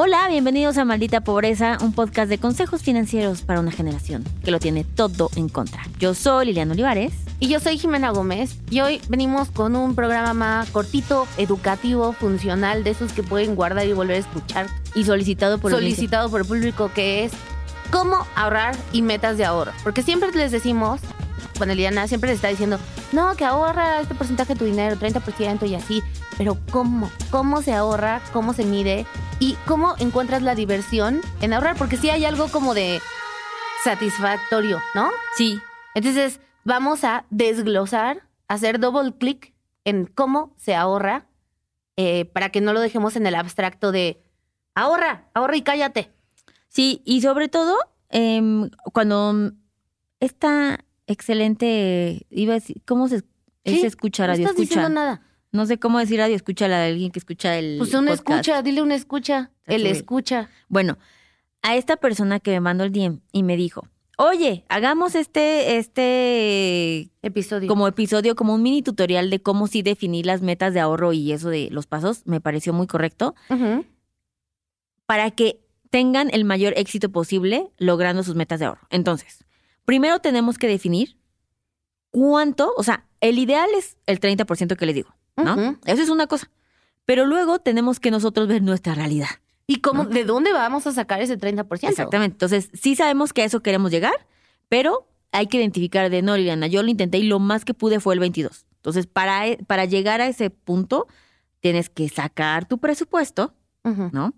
[0.00, 4.60] Hola, bienvenidos a Maldita Pobreza, un podcast de consejos financieros para una generación que lo
[4.60, 5.82] tiene todo en contra.
[5.98, 7.12] Yo soy Liliana Olivares.
[7.40, 12.84] Y yo soy Jimena Gómez y hoy venimos con un programa más cortito, educativo, funcional,
[12.84, 14.68] de esos que pueden guardar y volver a escuchar.
[14.94, 17.32] Y solicitado por Solicitado por el público, que es
[17.90, 19.72] cómo ahorrar y metas de ahorro.
[19.82, 21.00] Porque siempre les decimos,
[21.56, 22.78] bueno, Liliana siempre les está diciendo,
[23.10, 26.04] no, que ahorra este porcentaje de tu dinero, 30% y así.
[26.36, 27.10] Pero ¿cómo?
[27.32, 28.22] ¿Cómo se ahorra?
[28.32, 29.04] ¿Cómo se mide?
[29.40, 31.76] ¿Y cómo encuentras la diversión en ahorrar?
[31.76, 33.00] Porque sí hay algo como de
[33.84, 35.10] satisfactorio, ¿no?
[35.36, 35.60] Sí.
[35.94, 41.26] Entonces, vamos a desglosar, hacer double clic en cómo se ahorra
[41.96, 44.22] eh, para que no lo dejemos en el abstracto de
[44.74, 46.10] ahorra, ahorra y cállate.
[46.68, 47.76] Sí, y sobre todo,
[48.10, 49.52] em, cuando
[50.20, 53.16] esta excelente, iba a decir, ¿cómo se,
[53.64, 54.44] es Sí, escuchar No radio?
[54.46, 55.00] estás diciendo Escucha.
[55.04, 55.22] nada.
[55.52, 58.28] No sé cómo decir radio, escucha la de alguien que escucha el Pues una podcast.
[58.30, 59.50] escucha, dile una escucha.
[59.66, 60.48] El escucha.
[60.68, 60.98] Bueno,
[61.62, 67.10] a esta persona que me mandó el DM y me dijo, oye, hagamos este, este
[67.22, 67.68] Episodio.
[67.68, 71.32] como episodio, como un mini tutorial de cómo sí definir las metas de ahorro y
[71.32, 73.34] eso de los pasos, me pareció muy correcto,
[75.06, 78.86] para que tengan el mayor éxito posible logrando sus metas de ahorro.
[78.90, 79.44] Entonces,
[79.84, 81.16] primero tenemos que definir
[82.10, 85.14] cuánto, o sea, el ideal es el 30% que les digo,
[85.84, 86.50] Eso es una cosa.
[87.04, 89.28] Pero luego tenemos que nosotros ver nuestra realidad.
[89.66, 90.10] ¿Y cómo, ¿No?
[90.10, 91.88] de dónde vamos a sacar ese 30%?
[91.88, 92.34] Exactamente.
[92.34, 94.26] Entonces, sí sabemos que a eso queremos llegar,
[94.68, 98.00] pero hay que identificar de no, Liliana, yo lo intenté y lo más que pude
[98.00, 98.66] fue el 22.
[98.76, 101.06] Entonces, para, e- para llegar a ese punto,
[101.60, 103.54] tienes que sacar tu presupuesto.
[104.12, 104.34] ¿no?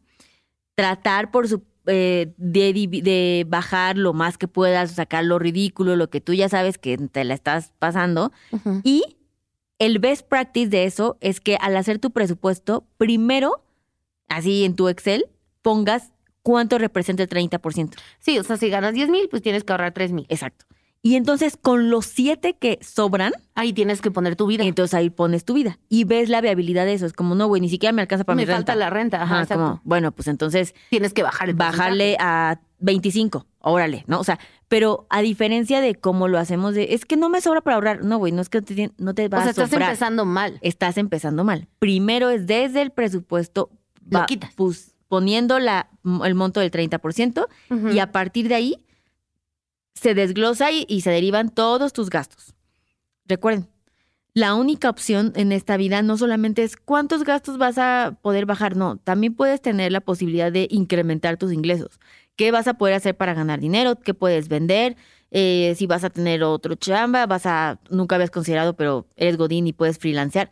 [0.77, 6.21] Tratar por su, eh, de, bajar lo más que puedas, sacar lo ridículo, lo que
[6.21, 8.33] tú ya sabes que te la estás pasando.
[8.85, 9.17] Y
[9.81, 13.65] el best practice de eso es que al hacer tu presupuesto, primero,
[14.29, 15.27] así en tu Excel,
[15.63, 17.95] pongas cuánto representa el 30%.
[18.21, 20.27] Sí, o sea, si ganas 10 mil, pues tienes que ahorrar 3 mil.
[20.29, 20.67] Exacto.
[21.03, 24.65] Y entonces con los siete que sobran, Ahí tienes que poner tu vida.
[24.65, 27.07] entonces ahí pones tu vida y ves la viabilidad de eso.
[27.07, 28.75] Es como, no, güey, ni siquiera me alcanza para Me mi falta renta.
[28.77, 29.23] la renta.
[29.23, 29.65] Ajá, exacto.
[29.65, 34.21] como, bueno, pues entonces Tienes que bajar el bajarle a 25, órale, ¿no?
[34.21, 34.39] O sea,
[34.71, 38.05] pero a diferencia de cómo lo hacemos, de, es que no me sobra para ahorrar.
[38.05, 39.39] No, güey, no es que te- no te va.
[39.39, 40.59] O sea, a estás empezando mal.
[40.63, 41.67] Estás empezando mal.
[41.81, 43.71] Primero es desde el presupuesto,
[44.09, 44.53] Lo va- quitas.
[44.55, 45.91] pues, poniendo la,
[46.25, 47.89] el monto del 30%, Ujú.
[47.89, 48.85] y a partir de ahí
[49.95, 52.55] se desglosa y, y se derivan todos tus gastos.
[53.27, 53.69] Recuerden,
[54.33, 58.77] la única opción en esta vida no solamente es cuántos gastos vas a poder bajar,
[58.77, 61.99] no, también puedes tener la posibilidad de incrementar tus ingresos.
[62.41, 63.97] ¿Qué vas a poder hacer para ganar dinero?
[63.97, 64.97] ¿Qué puedes vender?
[65.31, 69.67] Eh, si vas a tener otro chamba, vas a, nunca habías considerado, pero eres godín
[69.67, 70.51] y puedes freelancear.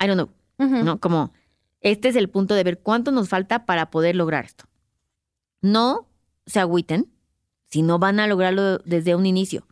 [0.00, 0.82] I don't know.
[0.82, 0.98] ¿no?
[0.98, 1.34] Como
[1.82, 4.64] este es el punto de ver cuánto nos falta para poder lograr esto.
[5.60, 6.08] No
[6.46, 7.12] se agüiten
[7.66, 9.66] si no van a lograrlo desde un inicio.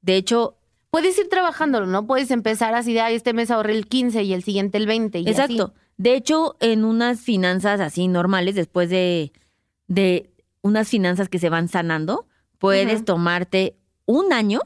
[0.00, 0.56] De hecho,
[0.90, 2.06] Puedes ir trabajándolo, ¿no?
[2.06, 5.20] Puedes empezar así de, ay, este mes ahorré el 15 y el siguiente el 20
[5.20, 5.72] y exacto.
[5.98, 9.32] De hecho, en unas finanzas así normales, después de,
[9.86, 10.29] de
[10.62, 12.26] unas finanzas que se van sanando,
[12.58, 13.76] puedes tomarte
[14.06, 14.60] un año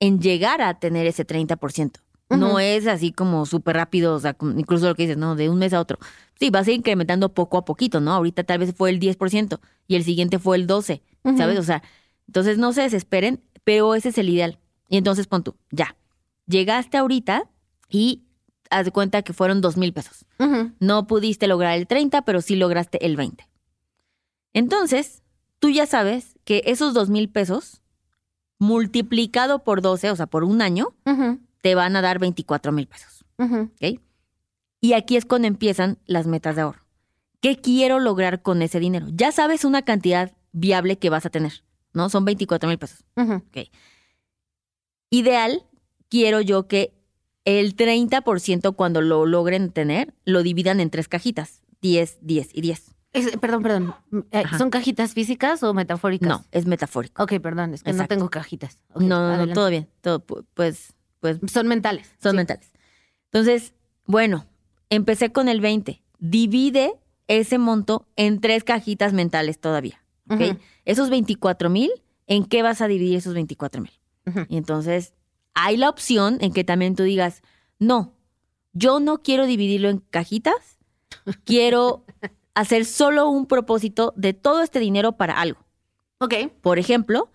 [0.00, 2.00] en llegar a tener ese 30%.
[2.30, 2.58] No Ujú.
[2.60, 5.36] es así como súper rápido, o sea, incluso lo que dices, ¿no?
[5.36, 5.98] De un mes a otro.
[6.40, 8.12] Sí, vas a ir incrementando poco a poquito, ¿no?
[8.12, 11.36] Ahorita tal vez fue el 10% y el siguiente fue el 12%, Ujú.
[11.36, 11.58] ¿sabes?
[11.58, 11.82] O sea,
[12.26, 14.58] entonces no se desesperen, pero ese es el ideal.
[14.88, 15.94] Y entonces pon tú, ya.
[16.46, 17.50] Llegaste ahorita
[17.90, 18.22] y
[18.70, 20.24] haz de cuenta que fueron dos mil pesos.
[20.80, 23.46] No pudiste lograr el 30, pero sí lograste el 20.
[24.52, 25.22] Entonces,
[25.58, 27.82] tú ya sabes que esos dos mil pesos
[28.58, 30.94] multiplicado por 12, o sea, por un año,
[31.62, 33.24] te van a dar 24 mil pesos.
[33.38, 34.00] ¿ok?
[34.80, 36.82] Y aquí es cuando empiezan las metas de ahorro.
[37.40, 39.06] ¿Qué quiero lograr con ese dinero?
[39.10, 42.08] Ya sabes una cantidad viable que vas a tener, ¿no?
[42.08, 43.04] Son 24 mil pesos.
[43.16, 43.42] Ujú.
[45.10, 45.66] Ideal,
[46.08, 46.94] quiero yo que
[47.44, 51.62] el 30% cuando lo logren tener, lo dividan en tres cajitas.
[51.80, 52.94] 10, 10 y 10.
[53.12, 53.94] Es- perdón, perdón.
[54.30, 54.58] Eh, Ajá.
[54.58, 56.28] ¿Son cajitas físicas o metafóricas?
[56.28, 57.22] No, es metafórico.
[57.22, 58.14] Ok, perdón, es que Exacto.
[58.14, 58.78] no tengo cajitas.
[58.94, 59.88] No, no, no, todo bien.
[60.00, 62.10] Todo, pu- pues, pues Son mentales.
[62.22, 62.36] son Sí.
[62.38, 62.72] mentales.
[63.26, 63.74] Entonces,
[64.06, 64.46] bueno,
[64.90, 66.02] empecé con el 20.
[66.18, 66.94] Divide
[67.28, 70.02] ese monto en tres cajitas mentales todavía.
[70.30, 70.56] ¿ok?
[70.84, 71.90] Esos 24 mil,
[72.26, 73.92] ¿en qué vas a dividir esos 24 mil?
[74.48, 75.12] Y entonces,
[75.54, 77.42] hay la opción en que también tú digas,
[77.78, 78.14] no,
[78.72, 80.78] yo no quiero dividirlo en cajitas,
[81.44, 82.04] quiero
[82.54, 85.60] hacer solo un propósito de todo este dinero para algo.
[86.18, 86.34] Ok.
[86.60, 87.30] Por ejemplo,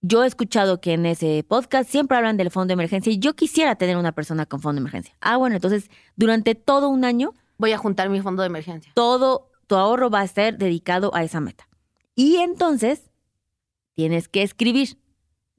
[0.00, 3.34] yo he escuchado que en ese podcast siempre hablan del fondo de emergencia y yo
[3.34, 5.14] quisiera tener una persona con fondo de emergencia.
[5.20, 8.90] Ah, bueno, entonces durante todo un año, Voy a juntar mi fondo de emergencia.
[8.94, 11.68] todo, tu ahorro va a ser dedicado a esa meta.
[12.14, 13.10] Y entonces
[13.94, 14.96] tienes que escribir,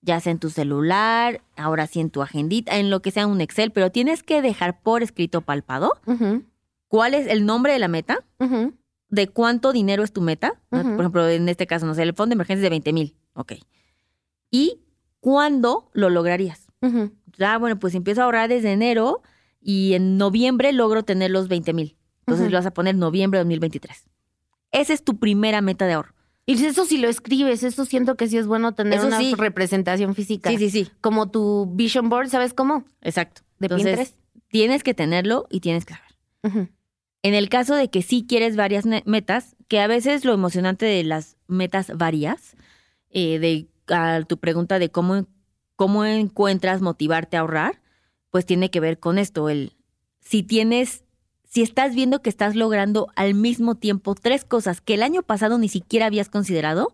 [0.01, 3.39] ya sea en tu celular, ahora sí en tu agendita, en lo que sea un
[3.39, 5.93] Excel, pero tienes que dejar por escrito palpado
[6.91, 8.25] cuál es el nombre de la meta,
[9.07, 10.59] de cuánto dinero es tu meta.
[10.69, 13.15] Por ejemplo, en este caso, no sé, el fondo de emergencia es de 20 mil.
[13.33, 13.53] Ok.
[14.49, 14.81] Y
[15.21, 16.67] cuándo lo lograrías.
[16.81, 17.11] ujú.
[17.39, 19.21] Ah, bueno, pues empiezo a ahorrar desde enero
[19.61, 21.95] y en noviembre logro tener los 20 mil.
[22.25, 24.05] Entonces le vas a poner noviembre de 2023.
[24.73, 26.13] Esa es tu primera meta de ahorro.
[26.45, 29.33] Y eso si lo escribes, eso siento que sí es bueno tener Eso una sí.
[29.35, 30.49] representación física.
[30.49, 30.91] Sí, sí, sí.
[30.99, 32.83] Como tu vision board, ¿sabes cómo?
[33.01, 33.43] Exacto.
[33.59, 34.15] De Entonces, Pinterest.
[34.49, 36.11] tienes que tenerlo y tienes que saber.
[36.43, 36.67] Ujú.
[37.23, 41.03] En el caso de que sí quieres varias metas, que a veces lo emocionante de
[41.03, 42.55] las metas varias,
[43.09, 45.27] eh, de a tu pregunta de cómo,
[45.75, 47.81] cómo encuentras motivarte a ahorrar,
[48.29, 49.73] pues tiene que ver con esto, el
[50.19, 51.03] si tienes,
[51.43, 55.57] si estás viendo que estás logrando al mismo tiempo tres cosas que el año pasado
[55.57, 56.93] ni siquiera habías considerado,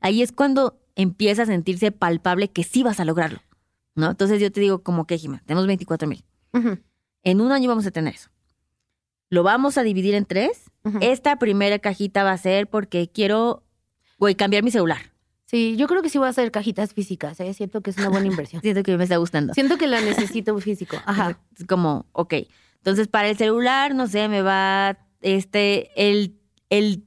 [0.00, 3.40] ahí es cuando empieza a sentirse palpable que sí vas a lograrlo,
[3.94, 4.10] ¿no?
[4.10, 6.24] Entonces yo te digo como que, Jimena, tenemos 24 mil.
[7.22, 8.30] En un año vamos a tener eso.
[9.30, 10.70] Lo vamos a dividir en tres.
[11.00, 13.62] Esta primera cajita va a ser porque quiero,
[14.18, 15.12] güey, cambiar mi celular.
[15.46, 17.54] Sí, yo creo que sí voy a hacer cajitas físicas, ¿eh?
[17.54, 18.60] Siento que es una buena inversión.
[18.62, 19.54] Siento que me está gustando.
[19.54, 20.96] Siento que la necesito físico.
[21.06, 21.40] Ajá.
[21.56, 22.34] Es como, ok.
[22.76, 27.04] Entonces, para el celular, no sé, me va este, el, el,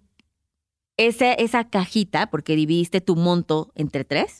[0.97, 4.39] esa, esa cajita, porque dividiste tu monto entre tres,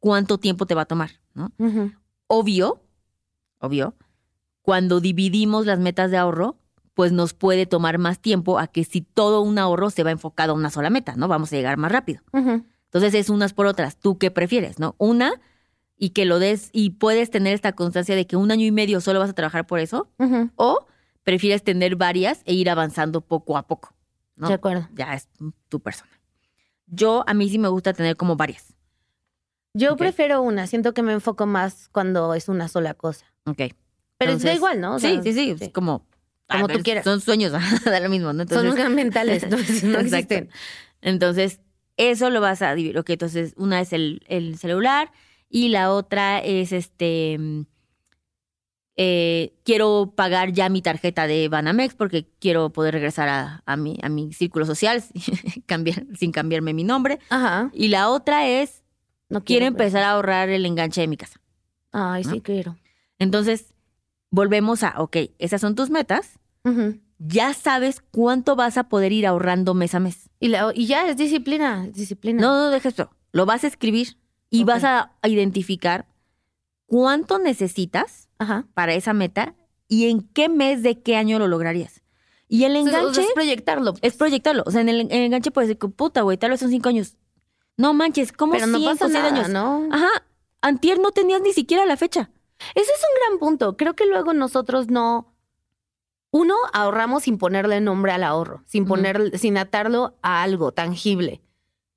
[0.00, 1.10] ¿cuánto tiempo te va a tomar?
[1.34, 1.52] ¿no?
[2.26, 2.80] Obvio,
[3.58, 3.94] obvio,
[4.62, 6.56] cuando dividimos las metas de ahorro,
[6.96, 10.52] pues nos puede tomar más tiempo a que si todo un ahorro se va enfocado
[10.52, 11.28] a una sola meta, ¿no?
[11.28, 12.22] Vamos a llegar más rápido.
[12.32, 13.98] Entonces es unas por otras.
[13.98, 14.94] ¿Tú qué prefieres, no?
[14.96, 15.34] Una
[15.98, 19.02] y que lo des y puedes tener esta constancia de que un año y medio
[19.02, 20.08] solo vas a trabajar por eso
[20.56, 20.86] o
[21.22, 23.94] prefieres tener varias e ir avanzando poco a poco,
[24.34, 24.48] ¿no?
[24.48, 24.88] De acuerdo.
[24.94, 25.28] Ya es
[25.68, 26.12] tu persona.
[26.86, 28.74] Yo a mí sí me gusta tener como varias.
[29.74, 33.26] Yo prefiero una, siento que me enfoco más cuando es una sola cosa.
[33.44, 33.58] Ok.
[34.16, 34.94] Pero Entonces, da igual, ¿no?
[34.94, 36.06] O sí, sea, sí, sí, es como
[36.48, 37.04] Como tú quieras.
[37.04, 37.52] Son sueños,
[37.84, 38.42] da lo mismo, ¿no?
[38.42, 40.16] Entonces, Son mentales, no, no Exacto.
[40.16, 40.50] existen.
[41.00, 41.60] Entonces,
[41.96, 42.98] eso lo vas a dividir.
[42.98, 45.10] Ok, entonces una es el, el celular
[45.48, 47.36] y la otra es este.
[47.38, 47.62] mm,
[48.98, 53.98] eh, quiero pagar ya mi tarjeta de Banamex porque quiero poder regresar a, a mi,
[54.02, 55.04] a mi círculo social
[55.66, 57.18] cambiar, sin cambiarme mi nombre.
[57.28, 57.70] Ajá.
[57.74, 58.82] Y la otra es
[59.28, 61.40] No quiero quiero empezar a ahorrar el enganche de mi casa.
[61.92, 62.30] Ay, ¿no?
[62.30, 62.76] sí quiero.
[63.18, 63.74] Entonces,
[64.36, 66.38] volvemos a, ok, esas son tus metas.
[67.18, 70.28] Ya sabes cuánto vas a poder ir ahorrando mes a mes.
[70.40, 72.40] y, la- y ya es disciplina, disciplina.
[72.42, 73.10] No, no dejes esto.
[73.32, 74.18] Lo vas a escribir
[74.50, 76.06] y vas a identificar
[76.86, 78.66] cuánto necesitas Ajá.
[78.74, 79.54] para esa meta
[79.88, 82.02] y en qué mes de qué año lo lograrías.
[82.48, 83.94] Y el O sea, enganche es proyectarlo.
[84.02, 84.62] es proyectarlo.
[84.66, 86.70] O sea, en el, en el enganche puede ser que, puta, güey, tal vez son
[86.70, 87.16] cinco años.
[87.78, 89.48] No manches, ¿cómo pero no pasa nada, años?
[89.48, 89.88] ¿no?
[89.90, 90.08] Ajá,
[90.62, 92.30] antier no tenías ni siquiera la fecha.
[92.74, 93.76] Ese es un gran punto.
[93.76, 95.34] Creo que luego nosotros no.
[96.30, 101.40] Uno, ahorramos sin ponerle nombre al ahorro, sin poner, sin atarlo a algo tangible.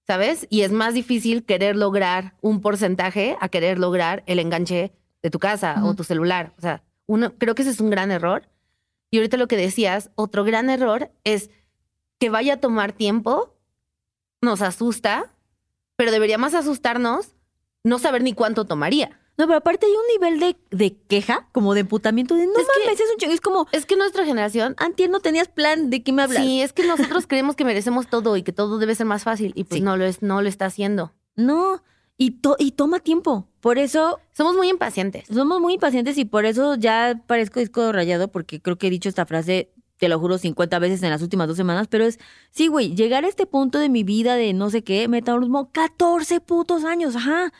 [0.07, 0.47] ¿Sabes?
[0.49, 5.39] Y es más difícil querer lograr un porcentaje a querer lograr el enganche de tu
[5.39, 6.53] casa o tu celular.
[6.57, 8.47] O sea, uno, creo que ese es un gran error.
[9.11, 11.49] Y ahorita lo que decías, otro gran error es
[12.19, 13.55] que vaya a tomar tiempo,
[14.41, 15.31] nos asusta,
[15.95, 17.35] pero debería más asustarnos
[17.83, 19.19] no saber ni cuánto tomaría.
[19.39, 22.67] No, pero aparte hay un nivel de, de queja, como de emputamiento, de no Es
[22.67, 23.33] que- mames, es un chingo.
[23.33, 26.43] Es como, Es que nuestra generación antier no tenías plan, ¿de qué me hablas?
[26.43, 29.53] Sí, es que nosotros creemos que merecemos todo y que todo debe ser más fácil
[29.55, 29.83] y pues Sí.
[29.83, 31.13] no lo es, no lo está haciendo.
[31.35, 31.81] No,
[32.17, 33.47] y, to- y toma tiempo.
[33.61, 35.25] Por eso Somos muy impacientes.
[35.33, 39.07] somos muy impacientes y por eso ya parezco disco rayado, porque creo que he dicho
[39.07, 42.19] esta frase, te lo juro, 50 veces en las últimas dos semanas, pero es,
[42.51, 46.41] sí, güey, llegar a este punto de mi vida de no sé qué, metabolismo, 14
[46.41, 47.53] putos años, ajá.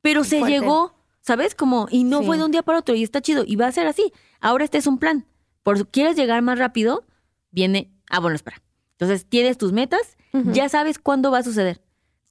[0.00, 0.58] Pero se Fuerte.
[0.58, 1.54] llegó, ¿sabes?
[1.54, 2.26] Como, y no Sí.
[2.26, 4.12] fue de un día para otro y está chido y va a ser así.
[4.40, 5.26] Ahora este es un plan.
[5.62, 7.06] Por si quieres llegar más rápido,
[7.50, 8.62] viene, ah, bueno, espera.
[8.92, 10.16] Entonces tienes tus metas,
[10.52, 11.80] ya sabes cuándo va a suceder.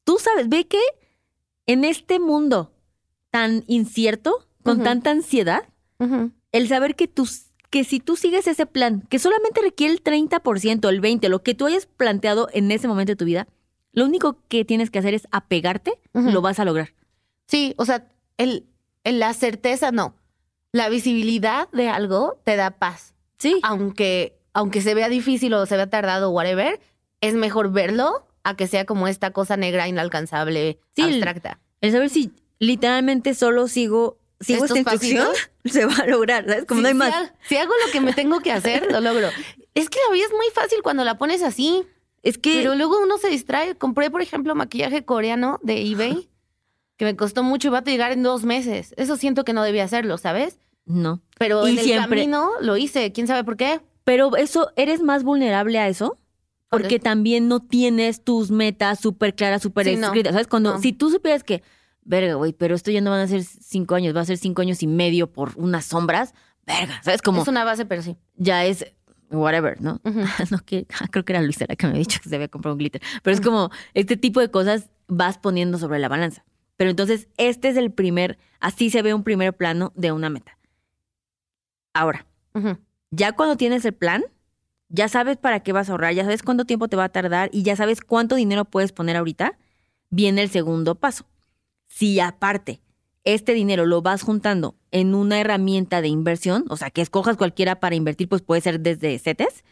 [0.03, 0.79] Tú sabes, ve que
[1.65, 2.71] en este mundo
[3.29, 5.63] tan incierto, con tanta ansiedad,
[6.51, 7.27] el saber que tú,
[7.69, 11.53] que si tú sigues ese plan, que solamente requiere el 30%, el 20%, lo que
[11.55, 13.47] tú hayas planteado en ese momento de tu vida,
[13.93, 16.93] lo único que tienes que hacer es apegarte, lo vas a lograr.
[17.47, 18.07] Sí, o sea,
[18.37, 18.65] el-
[19.05, 20.15] la certeza no.
[20.71, 23.13] La visibilidad de algo te da paz.
[23.37, 23.59] Sí.
[23.63, 26.79] Aunque, aunque se vea difícil o se vea tardado o whatever,
[27.21, 31.59] es mejor verlo a que sea como esta cosa negra inalcanzable, Sí, el- abstracta.
[31.81, 35.27] El saber si literalmente solo sigo sigo esta instrucción,
[35.65, 36.65] se va a lograr, ¿sabes?
[36.65, 37.13] Como Sí, no hay si más.
[37.13, 39.27] ha- Si hago lo que me tengo que hacer, lo logro.
[39.75, 41.83] Es que la vida es muy fácil cuando la pones así.
[42.23, 43.75] Es que Pero luego uno se distrae.
[43.75, 46.29] Compré, por ejemplo, maquillaje coreano de eBay,
[47.01, 48.93] que me costó mucho y va a llegar en dos meses.
[48.95, 50.59] Eso siento que no debía hacerlo, ¿sabes?
[50.85, 51.19] no.
[51.39, 53.11] Pero Y en el siempre- camino lo hice.
[53.11, 53.81] ¿Quién sabe por qué?
[54.03, 56.15] Pero eso, ¿eres más vulnerable a eso?
[56.69, 60.07] Porque también no tienes tus metas súper claras, súper Sí, no.
[60.07, 60.33] escritas.
[60.33, 60.45] ¿Sabes?
[60.45, 60.79] Cuando, No.
[60.79, 61.63] si tú supieras que,
[62.03, 64.61] verga, güey, pero esto ya no van a ser cinco años, va a ser cinco
[64.61, 66.35] años y medio por unas sombras,
[66.67, 67.23] verga, ¿sabes?
[67.23, 68.15] Como Es una base, pero sí.
[68.35, 68.85] ya es
[69.31, 69.99] whatever, ¿no?
[70.05, 70.19] Ujú.
[70.51, 72.47] no que, ah, creo que era Luisa la que me había dicho que se había
[72.49, 73.01] comprado un glitter.
[73.23, 76.43] Pero es como este tipo de cosas vas poniendo sobre la balanza.
[76.81, 80.57] Pero entonces, este es el primer, así se ve un primer plano de una meta.
[81.93, 82.25] Ahora,
[83.11, 84.23] ya cuando tienes el plan,
[84.89, 87.51] ya sabes para qué vas a ahorrar, ya sabes cuánto tiempo te va a tardar
[87.53, 89.59] y ya sabes cuánto dinero puedes poner ahorita,
[90.09, 91.27] viene el segundo paso.
[91.85, 92.81] Si aparte
[93.25, 97.79] este dinero lo vas juntando en una herramienta de inversión, o sea, que escojas cualquiera
[97.79, 99.63] para invertir, pues puede ser desde CETES,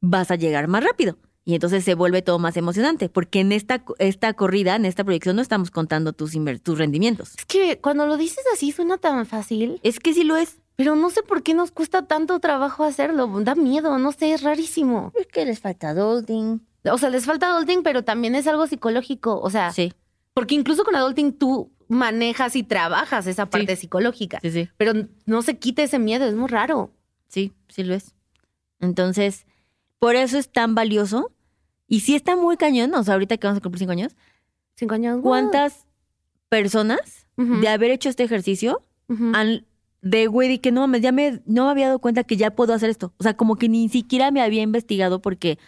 [0.00, 1.18] vas a llegar más rápido.
[1.46, 5.36] Y entonces se vuelve todo más emocionante, porque en esta, esta corrida, en esta proyección,
[5.36, 6.32] no estamos contando tus,
[6.62, 7.34] tus rendimientos.
[7.36, 10.58] Es que cuando lo dices así suena tan fácil, Es que sí lo es.
[10.76, 13.26] pero no sé por qué nos cuesta tanto trabajo hacerlo.
[13.42, 15.12] Da miedo, no sé, es rarísimo.
[15.20, 16.66] Es que les falta adulting.
[16.90, 19.38] O sea, les falta adulting, pero también es algo psicológico.
[19.40, 19.92] O sea, Sí,
[20.32, 24.38] porque incluso con adulting tú manejas y trabajas esa parte psicológica.
[24.40, 24.68] sí, sí.
[24.78, 24.94] Pero
[25.26, 26.90] no se quita ese miedo, es muy raro.
[27.28, 28.14] Sí, sí lo es.
[28.80, 29.46] Entonces,
[29.98, 31.30] por eso es tan valioso.
[31.86, 34.16] Y sí está muy cañón, o sea, ahorita que vamos a cumplir cinco años,
[34.76, 35.20] Cinco años.
[35.22, 35.86] ¿cuántas
[36.48, 38.82] personas de haber hecho este ejercicio
[39.34, 39.66] han,
[40.02, 42.50] de güey, de que no mames, ya me, no me había dado cuenta que ya
[42.54, 43.12] puedo hacer esto?
[43.18, 45.58] O sea, como que ni siquiera me había investigado porque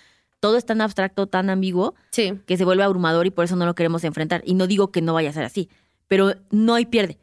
[0.40, 2.34] todo es tan abstracto, tan ambiguo, Sí.
[2.46, 4.42] que se vuelve abrumador y por eso no lo queremos enfrentar.
[4.46, 5.68] Y no digo que no vaya a ser así,
[6.08, 7.18] pero no hay pierde.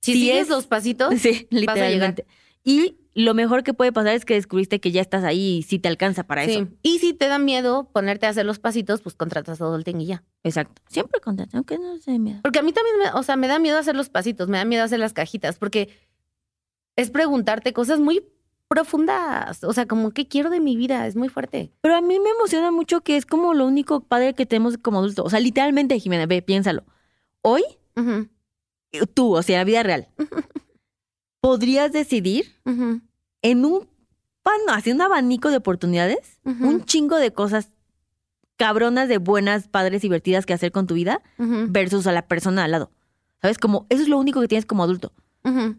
[0.00, 2.10] Si, Si sigues es- los pasitos, Sí, vas a llegar.
[2.14, 2.26] literalmente.
[2.64, 5.78] Y lo mejor que puede pasar es que descubriste que ya estás ahí y sí
[5.78, 6.52] te alcanza para sí.
[6.52, 6.68] eso.
[6.82, 10.06] Y si te da miedo ponerte a hacer los pasitos, pues contratas a adulting y
[10.06, 10.22] ya.
[10.44, 10.80] Exacto.
[10.88, 12.40] Siempre contento, aunque no se me da.
[12.42, 14.64] Porque a mí también, me, o sea, me da miedo hacer los pasitos, me da
[14.64, 15.90] miedo hacer las cajitas, porque
[16.96, 18.24] es preguntarte cosas muy
[18.68, 19.64] profundas.
[19.64, 21.06] O sea, como, ¿qué quiero de mi vida?
[21.06, 21.72] Es muy fuerte.
[21.80, 24.98] Pero a mí me emociona mucho que es como lo único padre que tenemos como
[24.98, 25.24] adulto.
[25.24, 26.84] O sea, literalmente, Jimena, ve, piénsalo.
[27.42, 27.64] Hoy,
[29.14, 30.08] tú, o sea, la vida real,
[31.40, 32.54] podrías decidir
[33.42, 33.88] en un
[34.42, 37.70] pan, así un abanico de oportunidades, un chingo de cosas
[38.56, 42.70] cabronas de buenas, padres, divertidas que hacer con tu vida versus a la persona al
[42.72, 42.90] lado.
[43.40, 43.56] ¿Sabes?
[43.56, 45.12] Como eso es lo único que tienes como adulto.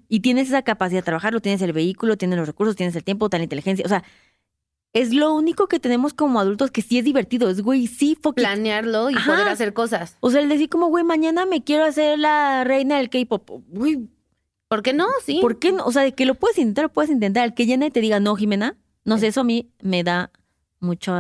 [0.07, 3.29] Y tienes esa capacidad de trabajarlo, tienes el vehículo, tienes los recursos, tienes el tiempo,
[3.31, 3.85] la inteligencia.
[3.85, 4.03] O sea,
[4.93, 7.49] es lo único que tenemos como adultos que sí es divertido.
[7.49, 8.33] Es, güey, sí, it.
[8.33, 9.31] Planearlo y Ajá.
[9.31, 10.17] poder hacer cosas.
[10.19, 13.47] O sea, el decir como, güey, mañana me quiero hacer la reina del K-pop.
[13.69, 14.09] Güey,
[14.71, 15.05] ¿Por qué no?
[15.25, 15.39] Sí.
[15.41, 15.83] ¿por qué no?
[15.83, 17.43] O sea, de que lo puedes intentar, lo puedes intentar.
[17.43, 20.31] El que llena y te diga, no, Jimena, no sé, eso a mí me da
[20.79, 21.13] mucho...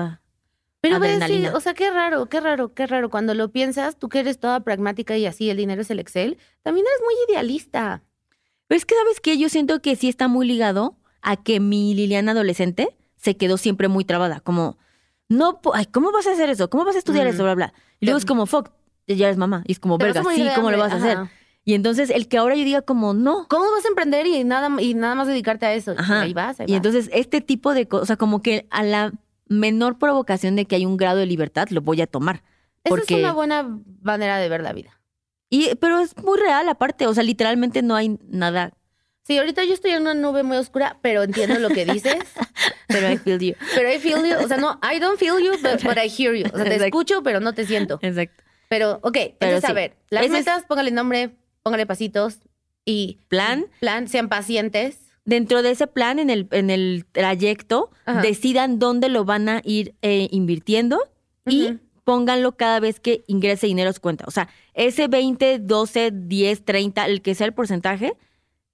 [0.79, 3.09] Pero ves, sí, o sea, qué raro, qué raro, qué raro.
[3.09, 6.37] Cuando lo piensas, tú que eres toda pragmática y así, el dinero es el Excel,
[6.63, 8.03] también eres muy idealista.
[8.67, 9.37] Pero es que, ¿sabes qué?
[9.37, 13.89] Yo siento que sí está muy ligado a que mi Liliana adolescente se quedó siempre
[13.89, 14.39] muy trabada.
[14.39, 14.77] Como,
[15.27, 16.69] no, ay, ¿cómo vas a hacer eso?
[16.69, 17.29] ¿Cómo vas a estudiar Mm.
[17.31, 17.43] eso?
[17.43, 17.73] Bla, bla.
[17.99, 18.69] Y luego es como, fuck,
[19.07, 19.63] ya eres mamá.
[19.67, 21.17] Y es como, verga, sí, ¿cómo lo vas a hacer?
[21.63, 23.45] Y entonces el que ahora yo diga como, no.
[23.49, 25.93] ¿Cómo vas a emprender y nada, y nada más dedicarte a eso?
[25.97, 26.21] Ajá.
[26.21, 26.77] Ahí vas, ahí Y vas.
[26.77, 29.11] entonces este tipo de cosas, o sea, como que a la
[29.47, 32.43] menor provocación de que hay un grado de libertad, lo voy a tomar.
[32.83, 34.99] Esa es una buena manera de ver la vida.
[35.49, 38.73] Y, pero es muy real aparte, o sea, literalmente no hay nada.
[39.23, 42.15] Sí, ahorita yo estoy en una nube muy oscura, pero entiendo lo que dices.
[42.87, 43.53] Pero I feel you.
[43.73, 44.43] pero I feel you.
[44.43, 46.45] O sea, no, I don't feel you, but, but I hear you.
[46.47, 46.85] O sea, te Exacto.
[46.85, 47.99] escucho, pero no te siento.
[48.01, 48.43] Exacto.
[48.67, 51.31] Pero, ok, Pero entonces, a ver, las Ese es- metas, póngale nombre,
[51.63, 52.39] póngale pasitos
[52.85, 54.99] y Plan, plan, sean pacientes.
[55.25, 58.21] dentro de ese plan, en el, en el trayecto, Ajá.
[58.21, 60.99] decidan dónde lo van a ir eh, invirtiendo
[61.45, 64.25] y pónganlo cada vez que ingrese dinero a su cuenta.
[64.27, 68.13] O sea, ese 20, 12, 10, 30, el que sea el porcentaje,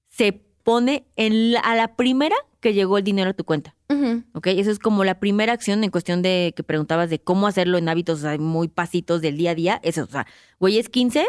[0.10, 3.76] se pone en la- a la primera que llegó el dinero a tu cuenta.
[3.90, 4.24] Ujú.
[4.34, 4.48] ¿Ok?
[4.48, 7.88] Eso es como la primera acción en cuestión de que preguntabas de cómo hacerlo en
[7.90, 9.80] hábitos o sea, muy pasitos del día a día.
[9.84, 10.26] Eso, o sea,
[10.60, 11.28] güey, es 15,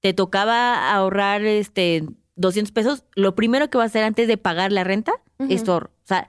[0.00, 2.04] te tocaba ahorrar este
[2.36, 3.04] 200 pesos.
[3.14, 5.64] Lo primero que vas a hacer antes de pagar la renta es Ujú.
[5.64, 5.90] tu ahorro.
[6.04, 6.28] O sea,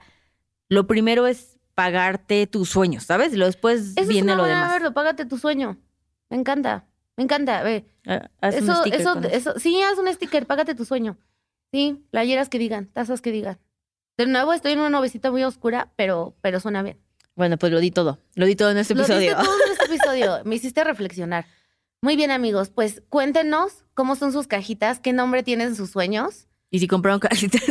[0.68, 3.32] lo primero es pagarte tus sueños, ¿sabes?
[3.34, 4.72] Lo después Eso es viene una lo buena demás.
[4.72, 5.78] verlo, págate tu sueño.
[6.28, 6.86] Me encanta,
[7.16, 7.62] me encanta.
[7.62, 10.84] Ve, Ah, haz un eso, sticker eso, con eso, sí, haz un sticker, págate tu
[10.84, 11.16] sueño.
[11.72, 13.58] Sí, playeras que digan, tazas que digan.
[14.18, 16.98] De nuevo, estoy en una novecita muy oscura, pero, pero suena bien.
[17.34, 18.18] Bueno, pues lo di todo.
[18.34, 19.30] Lo di todo en este Lo episodio.
[19.30, 20.40] diste todo en este episodio.
[20.44, 21.46] Me hiciste reflexionar.
[22.02, 22.70] Muy bien, amigos.
[22.70, 26.48] Pues cuéntenos cómo son sus cajitas, qué nombre tienen sus sueños.
[26.70, 27.62] ¿Y si compraron cajitas?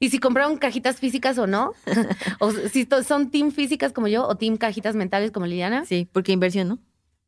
[0.00, 1.72] ¿Y si compraron cajitas físicas o no?
[2.40, 5.84] o si son team físicas como yo o team cajitas mentales como Liliana.
[5.84, 6.68] sí, porque inversión,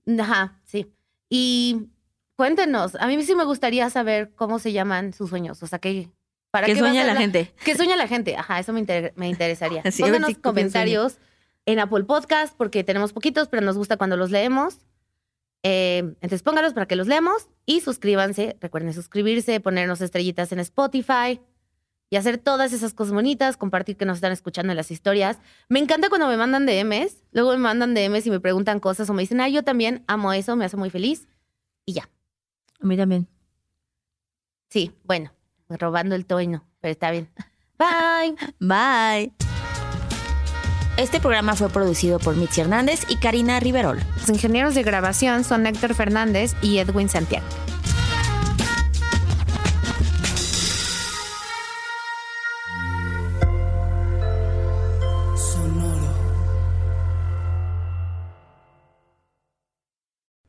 [0.07, 0.23] ¿no?
[0.23, 0.87] Ajá, sí.
[1.28, 1.88] Y
[2.37, 5.62] cuéntenos, a mí sí me gustaría saber cómo se llaman sus sueños.
[5.62, 6.11] O sea, ¿qué,
[6.50, 7.52] para ¿Qué qué sueña la gente?
[7.64, 8.37] ¿Qué sueña la gente?
[8.37, 9.83] Ajá, eso me, inter- me interesaría.
[9.93, 11.19] Sí, Pónganos si- qué comentarios
[11.66, 14.78] en Apple Podcast porque tenemos poquitos, pero nos gusta cuando los leemos.
[15.64, 18.56] Eh, entonces póngalos para que los leamos y suscríbanse.
[18.61, 21.40] Recuerden suscribirse, ponernos estrellitas en Spotify
[22.11, 25.38] y hacer todas esas cosas bonitas, compartir que nos están escuchando en las historias.
[25.68, 29.14] Me encanta cuando me mandan DMs, luego me mandan DMs y me preguntan cosas o
[29.14, 31.26] me dicen, ah, yo también amo eso, me hace muy feliz.
[31.87, 32.09] Y ya.
[32.80, 33.26] A mí también.
[34.68, 35.33] Sí, bueno,
[35.68, 37.30] robando el toino, pero está bien.
[37.78, 38.37] Bye.
[38.61, 39.43] Bye.
[40.96, 43.98] Este programa fue producido por Mitzi Hernández y Karina Riverol.
[44.16, 47.44] Los ingenieros de grabación son Héctor Fernández y Edwin Santiago.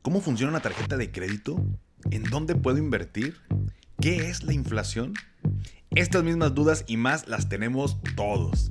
[0.00, 1.60] ¿Cómo funciona una tarjeta de crédito?
[2.12, 3.40] ¿En dónde puedo invertir?
[4.00, 5.14] ¿Qué es la inflación?
[5.90, 8.70] Estas mismas dudas y más las tenemos todos.